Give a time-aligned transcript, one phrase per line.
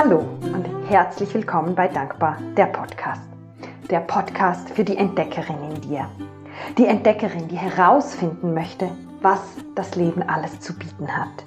[0.00, 3.28] Hallo und herzlich willkommen bei Dankbar, der Podcast.
[3.90, 6.08] Der Podcast für die Entdeckerin in dir.
[6.78, 8.88] Die Entdeckerin, die herausfinden möchte,
[9.20, 9.40] was
[9.74, 11.44] das Leben alles zu bieten hat.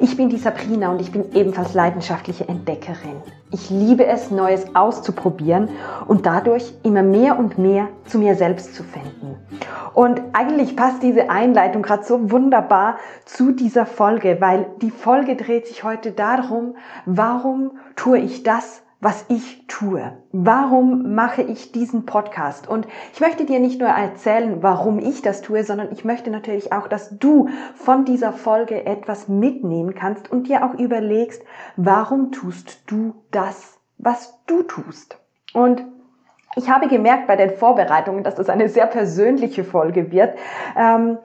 [0.00, 3.16] Ich bin die Sabrina und ich bin ebenfalls leidenschaftliche Entdeckerin.
[3.50, 5.68] Ich liebe es, Neues auszuprobieren
[6.06, 9.36] und dadurch immer mehr und mehr zu mir selbst zu finden.
[9.94, 15.66] Und eigentlich passt diese Einleitung gerade so wunderbar zu dieser Folge, weil die Folge dreht
[15.66, 20.12] sich heute darum, warum tue ich das, was ich tue.
[20.30, 22.68] Warum mache ich diesen Podcast?
[22.68, 26.72] Und ich möchte dir nicht nur erzählen, warum ich das tue, sondern ich möchte natürlich
[26.72, 31.42] auch, dass du von dieser Folge etwas mitnehmen kannst und dir auch überlegst,
[31.76, 35.18] warum tust du das, was du tust?
[35.52, 35.84] Und
[36.54, 40.38] ich habe gemerkt bei den Vorbereitungen, dass das eine sehr persönliche Folge wird.
[40.78, 41.18] Ähm,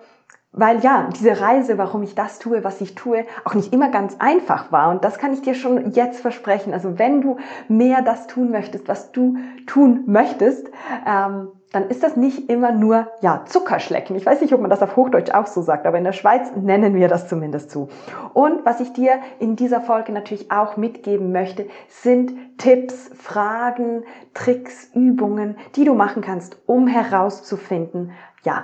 [0.58, 4.16] weil ja, diese Reise, warum ich das tue, was ich tue, auch nicht immer ganz
[4.20, 4.90] einfach war.
[4.90, 6.74] Und das kann ich dir schon jetzt versprechen.
[6.74, 10.70] Also wenn du mehr das tun möchtest, was du tun möchtest,
[11.06, 14.16] ähm, dann ist das nicht immer nur, ja, Zuckerschlecken.
[14.16, 16.50] Ich weiß nicht, ob man das auf Hochdeutsch auch so sagt, aber in der Schweiz
[16.56, 17.90] nennen wir das zumindest so.
[18.34, 24.90] Und was ich dir in dieser Folge natürlich auch mitgeben möchte, sind Tipps, Fragen, Tricks,
[24.94, 28.12] Übungen, die du machen kannst, um herauszufinden,
[28.44, 28.64] ja,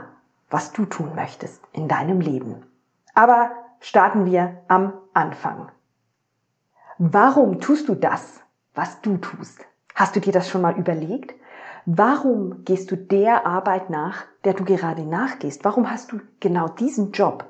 [0.54, 2.64] was du tun möchtest in deinem Leben.
[3.16, 5.72] Aber starten wir am Anfang.
[7.00, 8.40] Warum tust du das,
[8.76, 9.66] was du tust?
[9.96, 11.34] Hast du dir das schon mal überlegt?
[11.88, 15.66] Warum gehst du der Arbeit nach, der du gerade nachgehst?
[15.66, 17.46] Warum hast du genau diesen Job?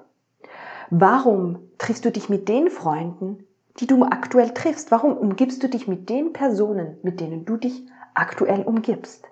[0.89, 3.45] Warum triffst du dich mit den Freunden,
[3.81, 4.91] die du aktuell triffst?
[4.91, 9.27] Warum umgibst du dich mit den Personen, mit denen du dich aktuell umgibst?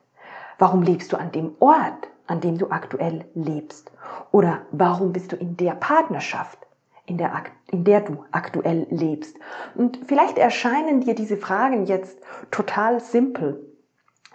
[0.60, 3.92] Warum lebst du an dem Ort, an dem du aktuell lebst?
[4.32, 6.58] Oder warum bist du in der Partnerschaft,
[7.06, 7.32] in der,
[7.72, 9.36] in der du aktuell lebst?
[9.76, 12.18] Und vielleicht erscheinen dir diese Fragen jetzt
[12.50, 13.71] total simpel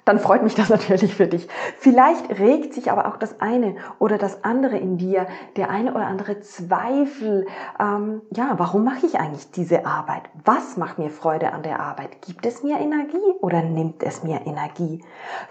[0.06, 1.46] dann freut mich das natürlich für dich.
[1.78, 6.06] Vielleicht regt sich aber auch das eine oder das andere in dir, der eine oder
[6.06, 7.46] andere Zweifel.
[7.78, 10.22] Ähm, ja, warum mache ich eigentlich diese Arbeit?
[10.44, 12.22] Was macht mir Freude an der Arbeit?
[12.22, 15.04] Gibt es mir Energie oder nimmt es mir Energie?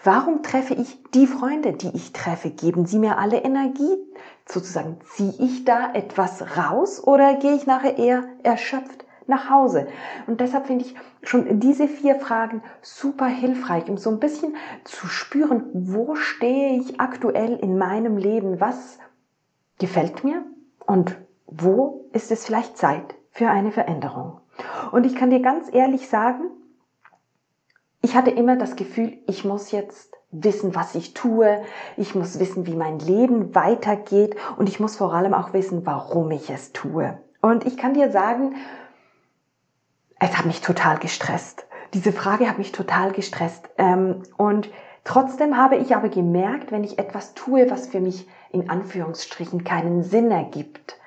[0.03, 2.49] Warum treffe ich die Freunde, die ich treffe?
[2.49, 3.97] Geben sie mir alle Energie?
[4.47, 9.87] Sozusagen, ziehe ich da etwas raus oder gehe ich nachher eher erschöpft nach Hause.
[10.27, 15.07] Und deshalb finde ich schon diese vier Fragen super hilfreich, um so ein bisschen zu
[15.07, 18.99] spüren, wo stehe ich aktuell in meinem Leben, was
[19.79, 20.43] gefällt mir
[20.85, 24.39] und wo ist es vielleicht Zeit für eine Veränderung.
[24.91, 26.43] Und ich kann dir ganz ehrlich sagen,
[28.01, 31.61] ich hatte immer das Gefühl, ich muss jetzt wissen, was ich tue,
[31.97, 36.31] ich muss wissen, wie mein Leben weitergeht und ich muss vor allem auch wissen, warum
[36.31, 37.17] ich es tue.
[37.41, 38.55] Und ich kann dir sagen,
[40.19, 41.65] es hat mich total gestresst.
[41.93, 43.69] Diese Frage hat mich total gestresst.
[43.77, 44.69] Ähm, und
[45.03, 50.03] trotzdem habe ich aber gemerkt, wenn ich etwas tue, was für mich in Anführungsstrichen keinen
[50.03, 50.97] Sinn ergibt,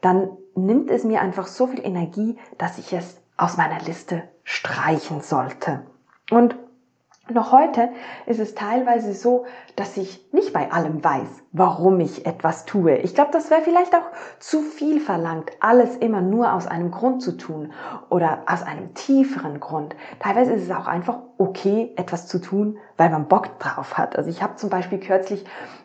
[0.00, 5.20] dann nimmt es mir einfach so viel Energie, dass ich es aus meiner Liste streichen
[5.20, 5.86] sollte.
[6.30, 6.56] Und
[7.30, 7.90] noch heute
[8.26, 9.46] ist es teilweise so,
[9.76, 12.96] dass ich nicht bei allem weiß, warum ich etwas tue.
[12.96, 14.10] Ich glaube, das wäre vielleicht auch
[14.40, 17.72] zu viel verlangt, alles immer nur aus einem Grund zu tun
[18.10, 19.94] oder aus einem tieferen Grund.
[20.18, 24.16] Teilweise ist es auch einfach okay, etwas zu tun, weil man Bock drauf hat.
[24.16, 25.44] Also ich habe zum Beispiel kürzlich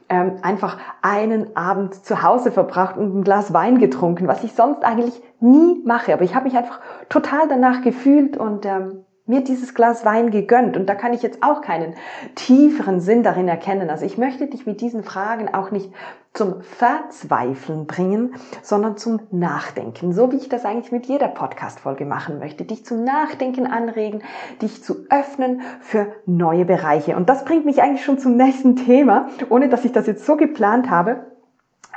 [0.09, 4.83] ähm, einfach einen Abend zu Hause verbracht und ein Glas Wein getrunken, was ich sonst
[4.83, 6.13] eigentlich nie mache.
[6.13, 10.77] Aber ich habe mich einfach total danach gefühlt und ähm, mir dieses Glas Wein gegönnt.
[10.77, 11.95] Und da kann ich jetzt auch keinen
[12.35, 13.89] tieferen Sinn darin erkennen.
[13.89, 15.91] Also ich möchte dich mit diesen Fragen auch nicht
[16.33, 20.13] zum Verzweifeln bringen, sondern zum Nachdenken.
[20.13, 22.63] So wie ich das eigentlich mit jeder Podcast-Folge machen möchte.
[22.63, 24.21] Dich zum Nachdenken anregen,
[24.61, 27.15] dich zu öffnen für neue Bereiche.
[27.15, 30.37] Und das bringt mich eigentlich schon zum nächsten Thema, ohne dass ich das jetzt so
[30.37, 31.25] geplant habe.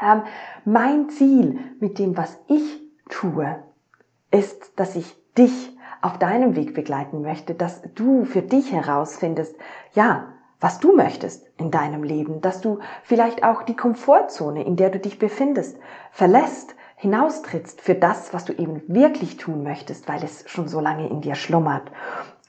[0.02, 0.22] Ähm,
[0.64, 3.56] mein Ziel mit dem, was ich tue,
[4.31, 9.55] ist, dass ich dich auf deinem Weg begleiten möchte, dass du für dich herausfindest,
[9.94, 10.29] ja,
[10.61, 14.99] was du möchtest in deinem Leben, dass du vielleicht auch die Komfortzone, in der du
[14.99, 15.79] dich befindest,
[16.12, 21.08] verlässt, hinaustrittst für das, was du eben wirklich tun möchtest, weil es schon so lange
[21.08, 21.91] in dir schlummert.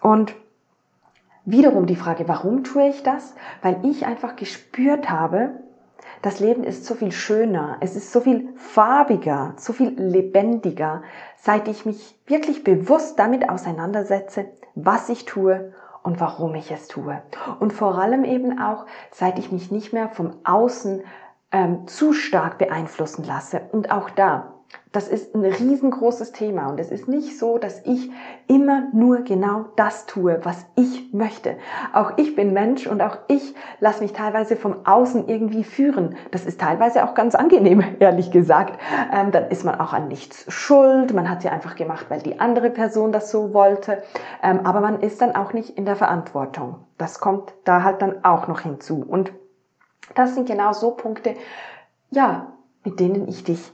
[0.01, 0.36] Und
[1.45, 3.33] wiederum die Frage, warum tue ich das?
[3.62, 5.51] Weil ich einfach gespürt habe,
[6.21, 11.03] das Leben ist so viel schöner, es ist so viel farbiger, so viel lebendiger,
[11.38, 14.45] seit ich mich wirklich bewusst damit auseinandersetze,
[14.75, 15.73] was ich tue
[16.03, 17.21] und warum ich es tue.
[17.59, 21.01] Und vor allem eben auch, seit ich mich nicht mehr vom Außen
[21.51, 23.62] ähm, zu stark beeinflussen lasse.
[23.71, 24.53] Und auch da,
[24.91, 28.12] das ist ein riesengroßes Thema und es ist nicht so, dass ich
[28.47, 31.56] immer nur genau das tue, was ich möchte.
[31.94, 36.18] Auch ich bin Mensch und auch ich lasse mich teilweise vom Außen irgendwie führen.
[36.31, 38.79] Das ist teilweise auch ganz angenehm, ehrlich gesagt.
[39.13, 41.13] Ähm, dann ist man auch an nichts schuld.
[41.13, 44.03] Man hat ja einfach gemacht, weil die andere Person das so wollte.
[44.44, 46.79] Ähm, aber man ist dann auch nicht in der Verantwortung.
[46.97, 49.06] Das kommt da halt dann auch noch hinzu.
[49.07, 49.31] Und
[50.15, 51.35] das sind genau so Punkte,
[52.09, 52.51] ja,
[52.83, 53.71] mit denen ich dich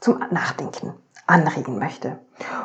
[0.00, 0.94] zum Nachdenken
[1.26, 2.18] anregen möchte.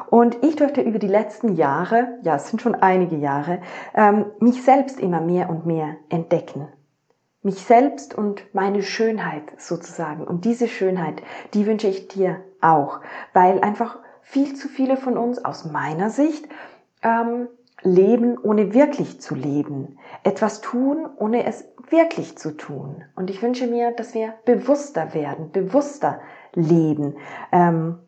[0.10, 3.60] Und ich durfte über die letzten Jahre, ja, es sind schon einige Jahre,
[3.96, 6.68] ähm, mich selbst immer mehr und mehr entdecken.
[7.42, 10.24] Mich selbst und meine Schönheit sozusagen.
[10.24, 11.24] Und diese Schönheit,
[11.56, 13.00] die wünsche ich dir auch,
[13.34, 16.48] weil einfach viel zu viele von uns aus meiner Sicht
[17.02, 17.48] ähm,
[17.82, 19.98] leben, ohne wirklich zu leben.
[20.24, 23.04] Etwas tun, ohne es wirklich zu tun.
[23.16, 26.22] Und ich wünsche mir, dass wir bewusster werden, bewusster
[26.54, 27.16] leben,
[27.52, 28.00] ähm,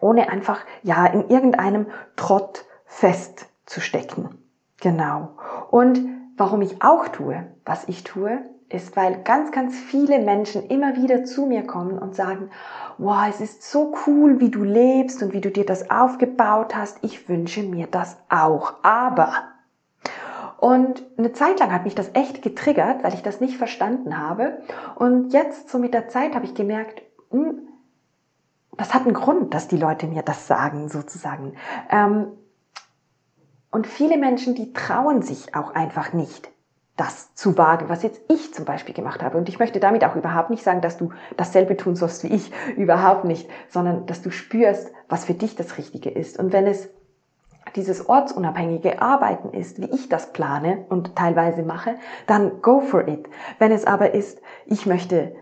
[0.00, 1.86] ohne einfach ja in irgendeinem
[2.16, 4.38] Trott festzustecken.
[4.80, 5.30] Genau.
[5.70, 6.00] Und
[6.36, 8.40] warum ich auch tue, was ich tue,
[8.70, 12.50] ist, weil ganz, ganz viele Menschen immer wieder zu mir kommen und sagen,
[12.98, 16.98] wow, es ist so cool, wie du lebst und wie du dir das aufgebaut hast.
[17.02, 18.74] Ich wünsche mir das auch.
[18.82, 19.32] Aber
[20.58, 24.60] und eine Zeit lang hat mich das echt getriggert, weil ich das nicht verstanden habe.
[24.96, 27.67] Und jetzt, so mit der Zeit, habe ich gemerkt, hm,
[28.78, 31.54] das hat einen Grund, dass die Leute mir das sagen, sozusagen.
[31.90, 32.28] Ähm,
[33.70, 36.50] und viele Menschen, die trauen sich auch einfach nicht,
[36.96, 39.36] das zu wagen, was jetzt ich zum Beispiel gemacht habe.
[39.36, 42.50] Und ich möchte damit auch überhaupt nicht sagen, dass du dasselbe tun sollst wie ich,
[42.76, 46.38] überhaupt nicht, sondern dass du spürst, was für dich das Richtige ist.
[46.38, 46.88] Und wenn es
[47.76, 51.96] dieses ortsunabhängige Arbeiten ist, wie ich das plane und teilweise mache,
[52.26, 53.28] dann go for it.
[53.58, 55.34] Wenn es aber ist, ich möchte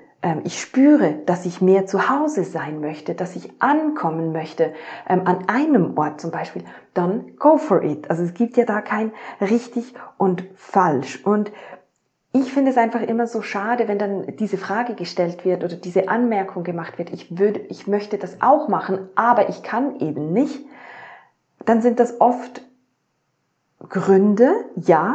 [0.45, 4.73] ich spüre, dass ich mehr zu Hause sein möchte, dass ich ankommen möchte
[5.09, 6.65] ähm, an einem Ort zum Beispiel,
[6.95, 8.11] dann go for it.
[8.11, 11.25] Also es gibt ja da kein richtig und falsch.
[11.25, 11.53] Und
[12.33, 16.09] ich finde es einfach immer so schade, wenn dann diese Frage gestellt wird oder diese
[16.09, 20.65] Anmerkung gemacht wird, ich würde, ich möchte das auch machen, aber ich kann eben nicht.
[21.65, 22.63] Dann sind das oft
[23.89, 25.15] Gründe, ja,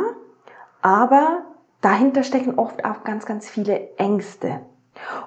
[0.81, 1.43] aber
[1.81, 4.61] dahinter stecken oft auch ganz, ganz viele Ängste.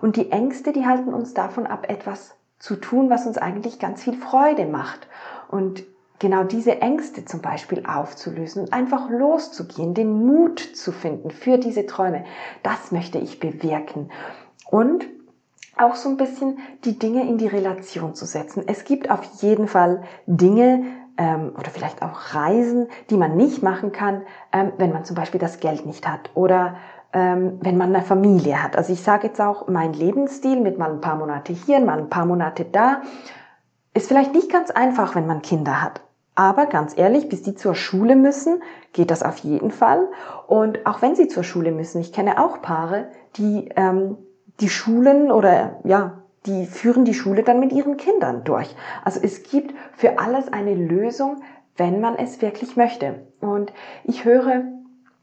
[0.00, 4.02] Und die Ängste, die halten uns davon ab, etwas zu tun, was uns eigentlich ganz
[4.02, 5.06] viel Freude macht.
[5.48, 5.84] Und
[6.18, 11.86] genau diese Ängste zum Beispiel aufzulösen und einfach loszugehen, den Mut zu finden für diese
[11.86, 12.24] Träume,
[12.62, 14.10] das möchte ich bewirken.
[14.70, 15.06] Und
[15.76, 18.62] auch so ein bisschen die Dinge in die Relation zu setzen.
[18.66, 20.84] Es gibt auf jeden Fall Dinge,
[21.16, 24.22] ähm, oder vielleicht auch Reisen, die man nicht machen kann,
[24.52, 26.76] ähm, wenn man zum Beispiel das Geld nicht hat oder
[27.14, 28.76] wenn man eine Familie hat.
[28.76, 32.10] Also ich sage jetzt auch, mein Lebensstil mit mal ein paar Monate hier, mal ein
[32.10, 33.02] paar Monate da,
[33.94, 36.00] ist vielleicht nicht ganz einfach, wenn man Kinder hat.
[36.34, 38.60] Aber ganz ehrlich, bis die zur Schule müssen,
[38.92, 40.08] geht das auf jeden Fall.
[40.48, 44.16] Und auch wenn sie zur Schule müssen, ich kenne auch Paare, die ähm,
[44.60, 48.74] die Schulen oder ja, die führen die Schule dann mit ihren Kindern durch.
[49.04, 51.42] Also es gibt für alles eine Lösung,
[51.76, 53.26] wenn man es wirklich möchte.
[53.40, 53.72] Und
[54.04, 54.64] ich höre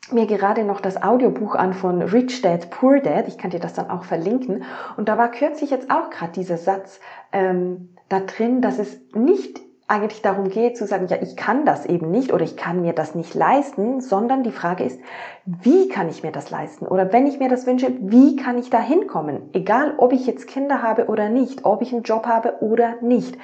[0.10, 3.28] mir gerade noch das Audiobuch an von Rich Dad Poor Dad.
[3.28, 4.64] Ich kann dir das dann auch verlinken.
[4.98, 7.00] Und da war kürzlich jetzt auch gerade dieser Satz
[7.32, 9.62] ähm, da drin, dass es nicht
[9.92, 12.94] eigentlich darum geht zu sagen, ja, ich kann das eben nicht oder ich kann mir
[12.94, 15.02] das nicht leisten, sondern die Frage ist,
[15.46, 16.88] wie kann ich mir das leisten?
[16.88, 19.50] Oder wenn ich mir das wünsche, wie kann ich da hinkommen?
[19.52, 23.38] Egal, ob ich jetzt Kinder habe oder nicht, ob ich einen Job habe oder nicht.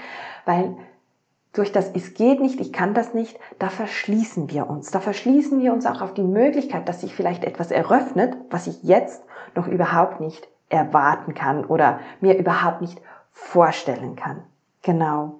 [0.46, 0.78] Weil
[1.58, 4.92] durch das es geht nicht, ich kann das nicht, da verschließen wir uns.
[4.92, 8.84] Da verschließen wir uns auch auf die Möglichkeit, dass sich vielleicht etwas eröffnet, was ich
[8.84, 9.24] jetzt
[9.56, 14.44] noch überhaupt nicht erwarten kann oder mir überhaupt nicht vorstellen kann.
[14.84, 15.40] Genau.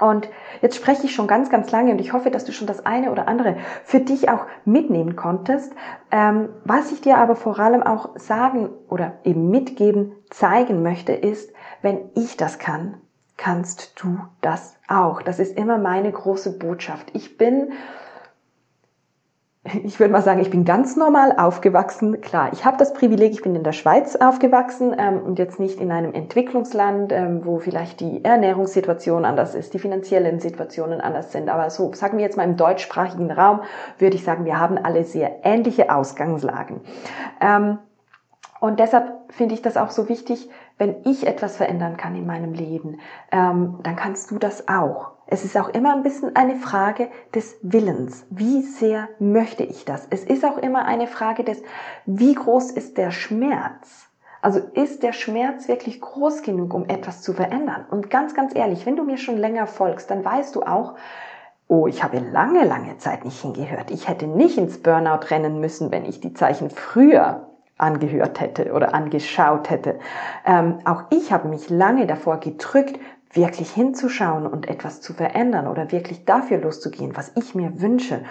[0.00, 0.28] Und
[0.62, 3.12] jetzt spreche ich schon ganz, ganz lange und ich hoffe, dass du schon das eine
[3.12, 5.74] oder andere für dich auch mitnehmen konntest.
[6.10, 11.52] Ähm, was ich dir aber vor allem auch sagen oder eben mitgeben, zeigen möchte, ist,
[11.82, 12.96] wenn ich das kann,
[13.40, 15.22] kannst du das auch.
[15.22, 17.08] Das ist immer meine große Botschaft.
[17.14, 17.72] Ich bin
[19.84, 22.22] ich würde mal sagen, ich bin ganz normal aufgewachsen.
[22.22, 25.78] Klar, ich habe das Privileg, ich bin in der Schweiz aufgewachsen ähm, und jetzt nicht
[25.80, 31.50] in einem Entwicklungsland, ähm, wo vielleicht die Ernährungssituation anders ist, die finanziellen Situationen anders sind.
[31.50, 33.60] Aber so, sagen wir jetzt mal im deutschsprachigen Raum,
[33.98, 36.80] würde ich sagen, wir haben alle sehr ähnliche Ausgangslagen.
[37.42, 37.78] Ähm,
[38.60, 40.48] und deshalb finde ich das auch so wichtig,
[40.80, 45.10] wenn ich etwas verändern kann in meinem Leben, ähm, dann kannst du das auch.
[45.26, 48.26] Es ist auch immer ein bisschen eine Frage des Willens.
[48.30, 50.06] Wie sehr möchte ich das?
[50.08, 51.62] Es ist auch immer eine Frage des,
[52.06, 54.08] wie groß ist der Schmerz?
[54.40, 57.84] Also ist der Schmerz wirklich groß genug, um etwas zu verändern?
[57.90, 60.94] Und ganz, ganz ehrlich, wenn du mir schon länger folgst, dann weißt du auch,
[61.68, 63.90] oh, ich habe lange, lange Zeit nicht hingehört.
[63.90, 67.49] Ich hätte nicht ins Burnout rennen müssen, wenn ich die Zeichen früher
[67.80, 69.98] angehört hätte oder angeschaut hätte.
[70.44, 72.98] Ähm, auch ich habe mich lange davor gedrückt,
[73.32, 78.22] wirklich hinzuschauen und etwas zu verändern oder wirklich dafür loszugehen, was ich mir wünsche.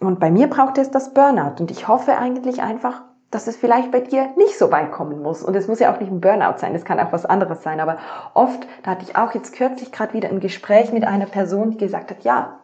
[0.00, 3.90] Und bei mir brauchte es das Burnout und ich hoffe eigentlich einfach, dass es vielleicht
[3.90, 5.42] bei dir nicht so weit kommen muss.
[5.42, 7.80] Und es muss ja auch nicht ein Burnout sein, es kann auch was anderes sein.
[7.80, 7.98] Aber
[8.34, 11.78] oft, da hatte ich auch jetzt kürzlich gerade wieder ein Gespräch mit einer Person, die
[11.78, 12.58] gesagt hat, ja,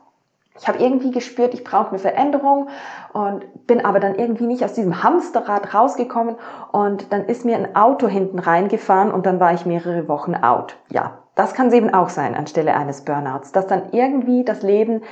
[0.58, 2.68] ich habe irgendwie gespürt, ich brauche eine Veränderung
[3.12, 6.36] und bin aber dann irgendwie nicht aus diesem Hamsterrad rausgekommen
[6.72, 10.76] und dann ist mir ein Auto hinten reingefahren und dann war ich mehrere Wochen out.
[10.90, 15.02] Ja, das kann es eben auch sein anstelle eines Burnouts, dass dann irgendwie das Leben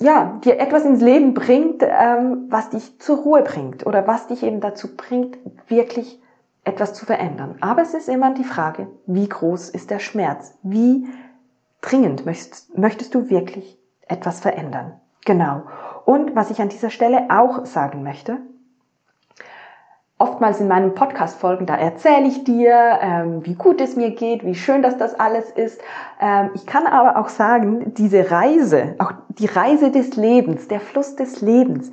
[0.00, 4.42] ja, dir etwas ins Leben bringt, ähm, was dich zur Ruhe bringt oder was dich
[4.42, 6.20] eben dazu bringt, wirklich
[6.64, 7.56] etwas zu verändern.
[7.60, 10.58] Aber es ist immer die Frage, wie groß ist der Schmerz?
[10.62, 11.06] Wie
[11.80, 15.00] dringend möchtest, möchtest du wirklich etwas verändern.
[15.24, 15.62] Genau.
[16.04, 18.38] Und was ich an dieser Stelle auch sagen möchte,
[20.18, 24.54] oftmals in meinen Podcast-Folgen, da erzähle ich dir, ähm, wie gut es mir geht, wie
[24.54, 25.80] schön, dass das alles ist.
[26.20, 31.16] Ähm, ich kann aber auch sagen, diese Reise, auch die Reise des Lebens, der Fluss
[31.16, 31.90] des Lebens,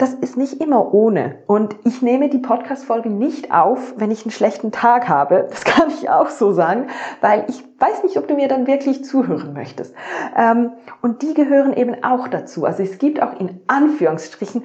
[0.00, 1.42] das ist nicht immer ohne.
[1.46, 5.46] Und ich nehme die Podcast-Folge nicht auf, wenn ich einen schlechten Tag habe.
[5.50, 6.86] Das kann ich auch so sagen,
[7.20, 9.94] weil ich weiß nicht, ob du mir dann wirklich zuhören möchtest.
[10.34, 12.64] Ähm, und die gehören eben auch dazu.
[12.64, 14.64] Also es gibt auch in Anführungsstrichen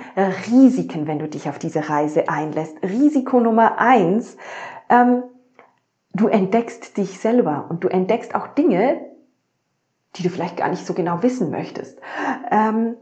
[0.50, 2.78] Risiken, wenn du dich auf diese Reise einlässt.
[2.82, 4.38] Risiko Nummer eins,
[4.90, 5.24] ähm,
[6.14, 9.02] du entdeckst dich selber und du entdeckst auch Dinge,
[10.16, 12.00] die du vielleicht gar nicht so genau wissen möchtest.
[12.50, 12.96] Ähm,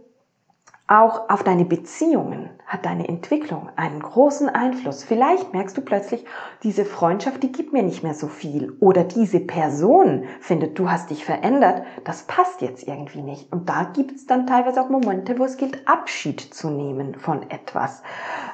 [0.93, 5.03] auch auf deine Beziehungen hat deine Entwicklung einen großen Einfluss.
[5.03, 6.23] Vielleicht merkst du plötzlich,
[6.62, 8.77] diese Freundschaft, die gibt mir nicht mehr so viel.
[8.79, 13.51] Oder diese Person findet, du hast dich verändert, das passt jetzt irgendwie nicht.
[13.51, 17.50] Und da gibt es dann teilweise auch Momente, wo es gilt, Abschied zu nehmen von
[17.50, 18.03] etwas.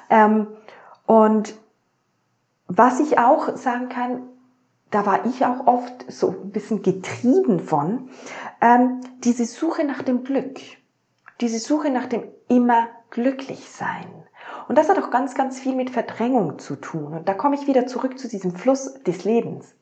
[0.10, 0.48] Ähm,
[1.06, 1.56] und
[2.68, 4.22] was ich auch sagen kann,
[4.92, 8.10] da war ich auch oft so ein bisschen getrieben von,
[8.62, 10.60] ähm, diese Suche nach dem Glück
[11.42, 14.06] diese Suche nach dem immer glücklich sein.
[14.68, 17.14] Und das hat auch ganz, ganz viel mit Verdrängung zu tun.
[17.14, 19.76] Und da komme ich wieder zurück zu diesem Fluss des Lebens.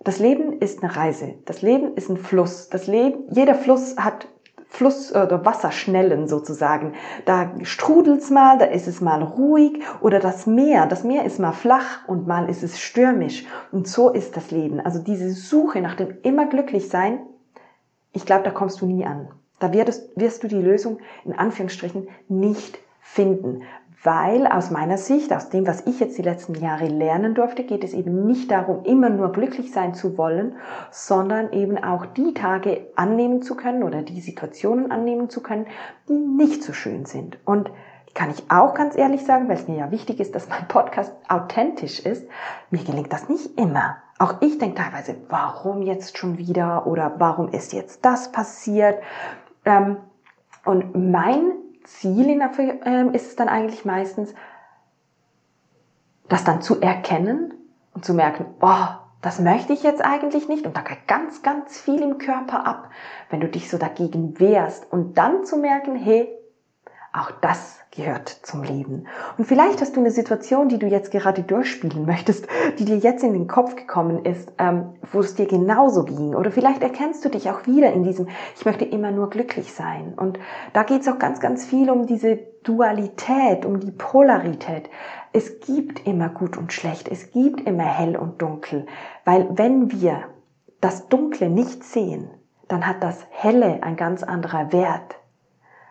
[0.00, 1.34] Das Leben ist eine Reise.
[1.44, 2.68] Das Leben ist ein Fluss.
[2.68, 4.28] Das Leben, jeder Fluss hat
[4.68, 6.92] Fluss- oder Wasserschnellen sozusagen.
[7.24, 10.86] Da strudelt's mal, da ist es mal ruhig oder das Meer.
[10.86, 13.46] Das Meer ist mal flach und mal ist es stürmisch.
[13.72, 14.80] Und so ist das Leben.
[14.80, 17.20] Also diese Suche nach dem immer glücklich sein,
[18.12, 19.28] ich glaube, da kommst du nie an.
[19.58, 23.62] Da wirst, wirst du die Lösung in Anführungsstrichen nicht finden,
[24.02, 27.82] weil aus meiner Sicht, aus dem, was ich jetzt die letzten Jahre lernen durfte, geht
[27.82, 30.54] es eben nicht darum, immer nur glücklich sein zu wollen,
[30.90, 35.66] sondern eben auch die Tage annehmen zu können oder die Situationen annehmen zu können,
[36.08, 37.38] die nicht so schön sind.
[37.44, 37.70] Und
[38.14, 41.12] kann ich auch ganz ehrlich sagen, weil es mir ja wichtig ist, dass mein Podcast
[41.28, 42.26] authentisch ist,
[42.70, 43.96] mir gelingt das nicht immer.
[44.18, 48.98] Auch ich denke teilweise, warum jetzt schon wieder oder warum ist jetzt das passiert?
[49.66, 49.98] Ähm,
[50.64, 51.52] und mein
[51.84, 52.50] Ziel in der,
[52.86, 54.34] ähm, ist es dann eigentlich meistens,
[56.28, 57.54] das dann zu erkennen
[57.94, 60.66] und zu merken, boah, das möchte ich jetzt eigentlich nicht.
[60.66, 62.90] Und da geht ganz, ganz viel im Körper ab,
[63.30, 64.90] wenn du dich so dagegen wehrst.
[64.92, 66.35] Und dann zu merken, hey,
[67.16, 69.06] auch das gehört zum Leben.
[69.38, 72.46] Und vielleicht hast du eine Situation, die du jetzt gerade durchspielen möchtest,
[72.78, 76.34] die dir jetzt in den Kopf gekommen ist, ähm, wo es dir genauso ging.
[76.34, 80.14] Oder vielleicht erkennst du dich auch wieder in diesem, ich möchte immer nur glücklich sein.
[80.16, 80.38] Und
[80.72, 84.90] da geht es auch ganz, ganz viel um diese Dualität, um die Polarität.
[85.32, 88.86] Es gibt immer gut und schlecht, es gibt immer hell und dunkel.
[89.24, 90.24] Weil wenn wir
[90.80, 92.30] das Dunkle nicht sehen,
[92.68, 95.16] dann hat das Helle ein ganz anderer Wert.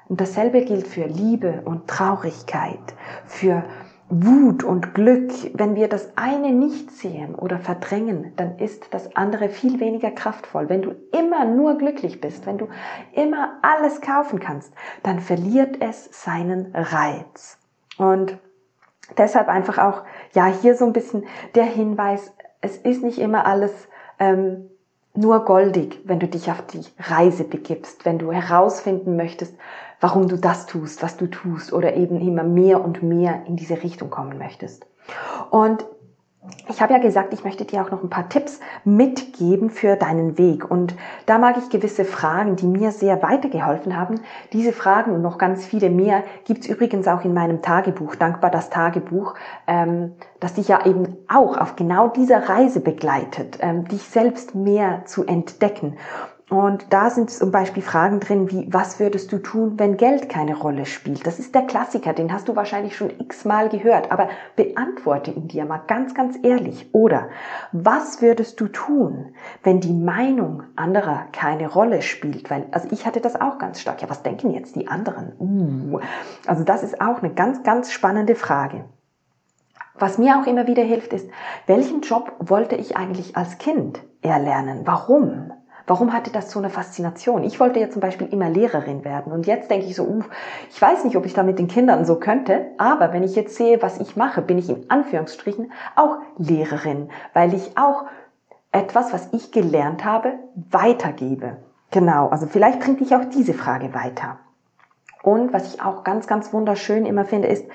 [0.08, 2.80] Und dasselbe gilt für Liebe und Traurigkeit,
[3.26, 3.64] für
[4.10, 5.32] Wut und Glück.
[5.54, 10.70] Wenn wir das eine nicht sehen oder verdrängen, dann ist das andere viel weniger kraftvoll.
[10.70, 12.68] Wenn du immer nur glücklich bist, wenn du
[13.14, 14.72] immer alles kaufen kannst,
[15.02, 17.58] dann verliert es seinen Reiz.
[17.98, 18.38] Und
[19.18, 22.32] deshalb einfach auch, ja, hier so ein bisschen der Hinweis,
[22.62, 23.72] es ist nicht immer alles
[24.20, 24.70] ähm,
[25.16, 29.56] nur goldig, wenn du dich auf die Reise begibst, wenn du herausfinden möchtest,
[30.06, 33.82] warum du das tust, was du tust oder eben immer mehr und mehr in diese
[33.82, 34.86] Richtung kommen möchtest.
[35.50, 35.84] Und
[36.70, 40.38] ich habe ja gesagt, ich möchte dir auch noch ein paar Tipps mitgeben für deinen
[40.38, 40.70] Weg.
[40.70, 40.94] Und
[41.26, 44.20] da mag ich gewisse Fragen, die mir sehr weitergeholfen haben.
[44.54, 48.70] Diese Fragen und noch ganz viele mehr gibt's übrigens auch in meinem Tagebuch, Dankbar das
[48.70, 49.34] Tagebuch,
[49.66, 55.04] ähm, das dich ja eben auch auf genau dieser Reise begleitet, ähm, dich selbst mehr
[55.06, 55.98] zu entdecken.
[56.48, 60.56] Und da sind zum Beispiel Fragen drin wie, was würdest du tun, wenn Geld keine
[60.56, 61.26] Rolle spielt?
[61.26, 65.66] Das ist der Klassiker, den hast du wahrscheinlich schon x-mal gehört, aber beantworte ihn dir
[65.66, 66.94] mal ganz, ganz ehrlich.
[66.94, 67.30] Oder,
[67.72, 69.34] was würdest du tun,
[69.64, 72.52] wenn die Meinung anderer keine Rolle spielt?
[72.52, 74.04] Weil, also ich hatte das auch ganz stark.
[74.04, 75.34] Ja, was denken jetzt die anderen?
[75.40, 76.00] Uh.
[76.46, 78.86] Also das ist auch eine ganz, ganz spannende Frage.
[79.98, 81.28] Was mir auch immer wieder hilft, ist,
[81.66, 84.82] welchen Job wollte ich eigentlich als Kind erlernen?
[84.84, 85.52] Warum?
[85.88, 87.44] Warum hatte das so eine Faszination?
[87.44, 90.24] Ich wollte ja zum Beispiel immer Lehrerin werden und jetzt denke ich so, uh,
[90.70, 93.56] ich weiß nicht, ob ich da mit den Kindern so könnte, aber wenn ich jetzt
[93.56, 98.06] sehe, was ich mache, bin ich in Anführungsstrichen auch Lehrerin, weil ich auch
[98.72, 100.34] etwas, was ich gelernt habe,
[100.72, 101.58] weitergebe.
[101.92, 104.40] Genau, also vielleicht bringt dich auch diese Frage weiter.
[105.22, 107.66] Und was ich auch ganz, ganz wunderschön immer finde, ist,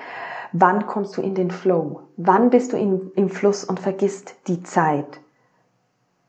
[0.51, 2.01] wann kommst du in den Flow?
[2.17, 5.19] Wann bist du in, im Fluss und vergisst die Zeit?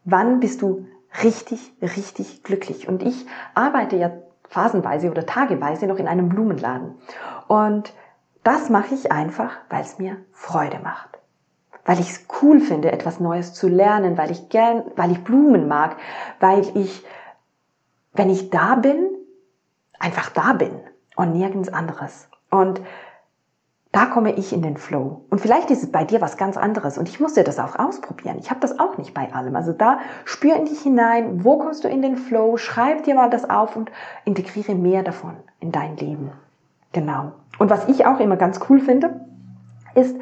[0.05, 0.87] Wann bist du
[1.23, 2.88] richtig, richtig glücklich.
[2.88, 4.11] Und ich arbeite ja
[4.49, 6.95] phasenweise oder tageweise noch in einem Blumenladen.
[7.49, 7.92] Und
[8.42, 11.19] das mache ich einfach, weil es mir Freude macht.
[11.85, 15.69] Weil ich es cool finde, etwas Neues zu lernen, weil ich gern, weil ich Blumen
[15.69, 15.97] mag,
[16.38, 17.04] weil ich,
[18.12, 19.09] wenn ich da bin,
[19.99, 20.81] einfach da bin
[21.16, 22.28] und nirgends anderes.
[22.50, 22.81] Und
[23.93, 25.21] da komme ich in den Flow.
[25.29, 26.97] Und vielleicht ist es bei dir was ganz anderes.
[26.97, 28.39] Und ich musste das auch ausprobieren.
[28.41, 29.55] Ich habe das auch nicht bei allem.
[29.55, 33.29] Also da spür in dich hinein, wo kommst du in den Flow, schreib dir mal
[33.29, 33.93] das auf und
[34.25, 36.33] integriere mehr davon in dein Leben.
[36.93, 37.33] Genau.
[37.59, 39.21] Und was ich auch immer ganz cool finde,
[39.95, 40.17] ist,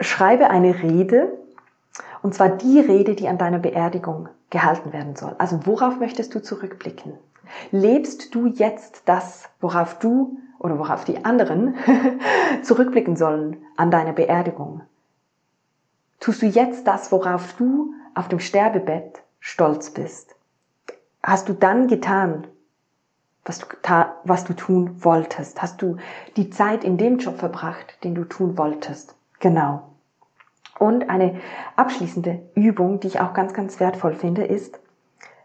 [0.00, 1.38] schreibe eine Rede,
[2.22, 5.36] und zwar die Rede, die an deiner Beerdigung gehalten werden soll.
[5.38, 7.12] Also worauf möchtest du zurückblicken?
[7.70, 11.74] Lebst du jetzt das, worauf du oder worauf die anderen
[12.62, 14.82] zurückblicken sollen an deine Beerdigung?
[16.20, 20.34] Tust du jetzt das, worauf du auf dem Sterbebett stolz bist?
[21.22, 22.46] Hast du dann getan,
[23.44, 23.66] was du,
[24.24, 25.62] was du tun wolltest?
[25.62, 25.96] Hast du
[26.36, 29.14] die Zeit in dem Job verbracht, den du tun wolltest?
[29.40, 29.82] Genau.
[30.78, 31.40] Und eine
[31.76, 34.78] abschließende Übung, die ich auch ganz, ganz wertvoll finde, ist,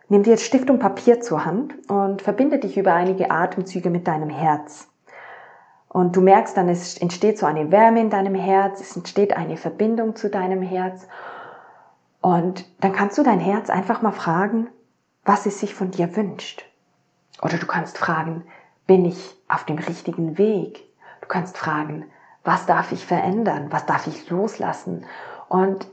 [0.10, 4.08] nimm dir jetzt Stift und Papier zur Hand und verbinde dich über einige Atemzüge mit
[4.08, 4.88] deinem Herz.
[5.94, 9.58] Und du merkst dann, es entsteht so eine Wärme in deinem Herz, es entsteht eine
[9.58, 11.08] Verbindung zu deinem Herz.
[12.20, 14.70] Und dann kannst du dein Herz einfach mal fragen,
[15.24, 16.66] was es sich von dir wünscht.
[17.44, 18.44] Oder du kannst fragen,
[18.88, 20.84] bin ich auf dem richtigen Weg?
[21.22, 22.06] Du kannst fragen,
[22.44, 23.68] was darf ich verändern?
[23.70, 25.06] Was darf ich loslassen?
[25.48, 25.88] Und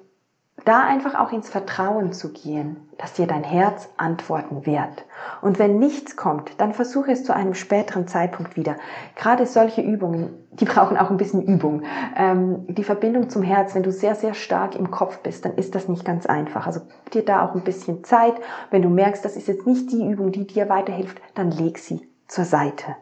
[0.64, 5.04] da einfach auch ins Vertrauen zu gehen, dass dir dein Herz antworten wird.
[5.40, 8.76] Und wenn nichts kommt, dann versuche es zu einem späteren Zeitpunkt wieder.
[9.16, 11.82] Gerade solche Übungen, die brauchen auch ein bisschen Übung.
[12.16, 15.74] Ähm, die Verbindung zum Herz, wenn du sehr, sehr stark im Kopf bist, dann ist
[15.74, 16.66] das nicht ganz einfach.
[16.66, 16.80] Also
[17.12, 18.34] dir da auch ein bisschen Zeit.
[18.70, 22.08] Wenn du merkst, das ist jetzt nicht die Übung, die dir weiterhilft, dann leg sie
[22.28, 22.96] zur Seite.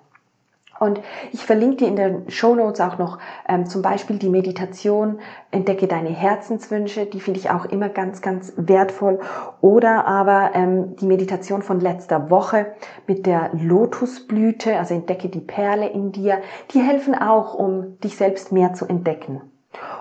[0.81, 1.01] Und
[1.33, 5.87] ich verlinke dir in den Show Notes auch noch ähm, zum Beispiel die Meditation Entdecke
[5.87, 9.21] deine Herzenswünsche, die finde ich auch immer ganz, ganz wertvoll.
[9.61, 12.75] Oder aber ähm, die Meditation von letzter Woche
[13.07, 16.41] mit der Lotusblüte, also Entdecke die Perle in dir,
[16.73, 19.41] die helfen auch, um dich selbst mehr zu entdecken.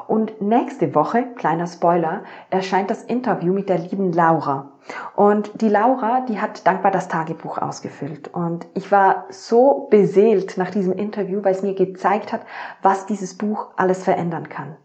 [0.07, 4.71] Und nächste Woche, kleiner Spoiler, erscheint das Interview mit der lieben Laura.
[5.15, 8.33] Und die Laura, die hat dankbar das Tagebuch ausgefüllt.
[8.33, 12.41] Und ich war so beseelt nach diesem Interview, weil es mir gezeigt hat,
[12.81, 14.77] was dieses Buch alles verändern kann.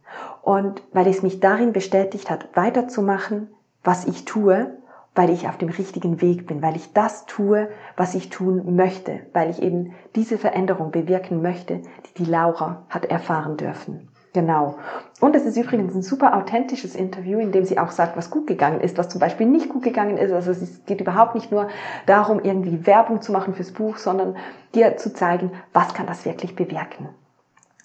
[0.43, 4.77] Und weil es mich darin bestätigt hat, weiterzumachen, was ich tue,
[5.15, 9.21] weil ich auf dem richtigen Weg bin, weil ich das tue, was ich tun möchte,
[9.33, 14.09] weil ich eben diese Veränderung bewirken möchte, die die Laura hat erfahren dürfen.
[14.35, 14.79] Genau.
[15.21, 18.47] Und es ist übrigens ein super authentisches Interview, in dem sie auch sagt, was gut
[18.47, 20.33] gegangen ist, was zum Beispiel nicht gut gegangen ist.
[20.33, 21.69] Also es geht überhaupt nicht nur
[22.07, 24.37] darum, irgendwie Werbung zu machen fürs Buch, sondern
[24.75, 27.11] dir zu zeigen, was kann das wirklich bewirken.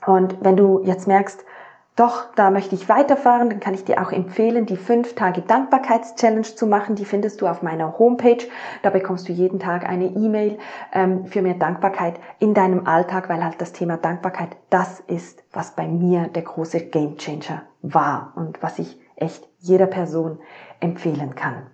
[0.05, 1.43] Und wenn du jetzt merkst,
[1.97, 6.43] doch, da möchte ich weiterfahren, dann kann ich dir auch empfehlen, die 5 Tage Dankbarkeitschallenge
[6.43, 6.95] zu machen.
[6.95, 8.45] Die findest du auf meiner Homepage.
[8.83, 10.59] Da bekommst du jeden Tag eine E-Mail
[10.93, 15.71] ähm, für mehr Dankbarkeit in deinem Alltag, weil halt das Thema Dankbarkeit das ist, was
[15.71, 20.37] bei mir der große Gamechanger war und was ich echt jeder Person
[20.79, 21.65] empfehlen kann.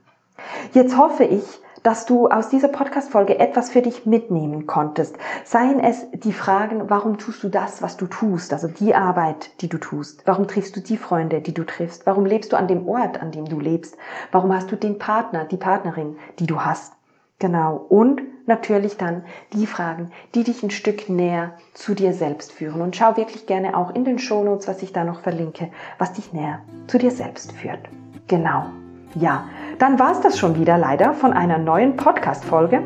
[0.71, 1.43] Jetzt hoffe ich,
[1.83, 5.17] dass du aus dieser Podcast-Folge etwas für dich mitnehmen konntest.
[5.43, 9.69] Seien es die Fragen, warum tust du das, was du tust, also die Arbeit, die
[9.69, 10.23] du tust?
[10.25, 12.05] Warum triffst du die Freunde, die du triffst?
[12.05, 13.97] Warum lebst du an dem Ort, an dem du lebst?
[14.31, 16.93] Warum hast du den Partner, die Partnerin, die du hast?
[17.39, 17.85] Genau.
[17.89, 22.81] Und natürlich dann die Fragen, die dich ein Stück näher zu dir selbst führen.
[22.81, 26.31] Und schau wirklich gerne auch in den Shownotes, was ich da noch verlinke, was dich
[26.31, 27.89] näher zu dir selbst führt.
[28.27, 28.67] Genau.
[29.15, 29.45] Ja,
[29.79, 32.81] dann war es das schon wieder leider von einer neuen Podcast-Folge.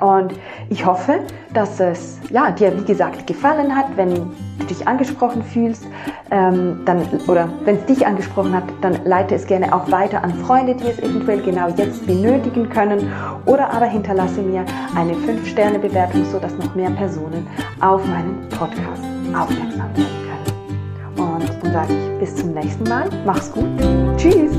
[0.00, 0.34] Und
[0.68, 1.20] ich hoffe,
[1.54, 3.86] dass es ja, dir, wie gesagt, gefallen hat.
[3.96, 4.32] Wenn du
[4.68, 5.86] dich angesprochen fühlst,
[6.32, 10.34] ähm, dann, oder wenn es dich angesprochen hat, dann leite es gerne auch weiter an
[10.34, 13.12] Freunde, die es eventuell genau jetzt benötigen können.
[13.44, 14.64] Oder aber hinterlasse mir
[14.96, 17.46] eine 5-Sterne-Bewertung, sodass noch mehr Personen
[17.80, 19.04] auf meinen Podcast
[19.38, 21.16] aufmerksam werden können.
[21.16, 23.08] Und dann sage ich bis zum nächsten Mal.
[23.24, 23.66] Mach's gut.
[24.16, 24.52] Tschüss.